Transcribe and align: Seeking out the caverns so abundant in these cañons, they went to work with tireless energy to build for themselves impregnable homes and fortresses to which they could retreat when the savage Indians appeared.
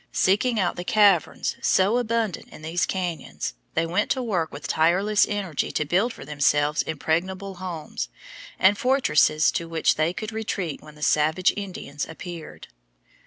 Seeking 0.11 0.59
out 0.59 0.77
the 0.77 0.83
caverns 0.83 1.57
so 1.61 1.99
abundant 1.99 2.47
in 2.49 2.63
these 2.63 2.87
cañons, 2.87 3.53
they 3.75 3.85
went 3.85 4.09
to 4.09 4.23
work 4.23 4.51
with 4.51 4.67
tireless 4.67 5.27
energy 5.27 5.71
to 5.73 5.85
build 5.85 6.11
for 6.11 6.25
themselves 6.25 6.81
impregnable 6.81 7.57
homes 7.61 8.09
and 8.57 8.79
fortresses 8.79 9.51
to 9.51 9.69
which 9.69 9.97
they 9.97 10.11
could 10.11 10.31
retreat 10.31 10.81
when 10.81 10.95
the 10.95 11.03
savage 11.03 11.53
Indians 11.55 12.07
appeared. 12.09 12.69